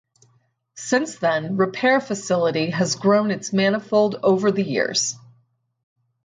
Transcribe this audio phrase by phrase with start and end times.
[0.77, 5.15] Since then Repair facility has grown its manifold over the years.